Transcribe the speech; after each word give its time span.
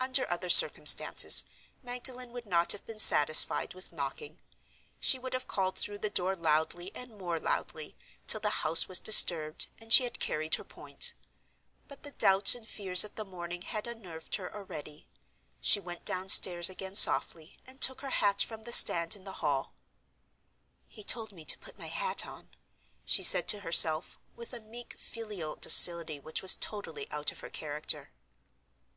Under 0.00 0.28
other 0.28 0.48
circumstances, 0.48 1.44
Magdalen 1.80 2.32
would 2.32 2.46
not 2.46 2.72
have 2.72 2.84
been 2.84 2.98
satisfied 2.98 3.74
with 3.74 3.92
knocking—she 3.92 5.20
would 5.20 5.34
have 5.34 5.46
called 5.46 5.78
through 5.78 5.98
the 5.98 6.10
door 6.10 6.34
loudly 6.34 6.90
and 6.96 7.16
more 7.16 7.38
loudly, 7.38 7.96
till 8.26 8.40
the 8.40 8.50
house 8.66 8.88
was 8.88 8.98
disturbed 8.98 9.68
and 9.78 9.92
she 9.92 10.02
had 10.02 10.18
carried 10.18 10.56
her 10.56 10.64
point. 10.64 11.14
But 11.86 12.02
the 12.02 12.10
doubts 12.10 12.56
and 12.56 12.68
fears 12.68 13.04
of 13.04 13.14
the 13.14 13.24
morning 13.24 13.62
had 13.62 13.86
unnerved 13.86 14.34
her 14.34 14.52
already. 14.52 15.06
She 15.60 15.78
went 15.78 16.04
downstairs 16.04 16.68
again 16.68 16.96
softly, 16.96 17.60
and 17.68 17.80
took 17.80 18.00
her 18.00 18.10
hat 18.10 18.42
from 18.42 18.64
the 18.64 18.72
stand 18.72 19.14
in 19.14 19.22
the 19.22 19.32
hall. 19.34 19.72
"He 20.88 21.04
told 21.04 21.30
me 21.30 21.44
to 21.44 21.58
put 21.58 21.78
my 21.78 21.86
hat 21.86 22.26
on," 22.26 22.48
she 23.04 23.22
said 23.22 23.46
to 23.50 23.60
herself, 23.60 24.18
with 24.34 24.52
a 24.52 24.58
meek 24.58 24.96
filial 24.98 25.54
docility 25.54 26.18
which 26.18 26.42
was 26.42 26.56
totally 26.56 27.08
out 27.12 27.30
of 27.30 27.38
her 27.38 27.48
character. 27.50 28.10